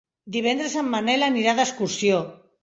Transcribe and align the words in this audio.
Divendres 0.35 0.77
en 0.81 0.89
Manel 0.93 1.27
anirà 1.27 1.55
d'excursió. 1.61 2.25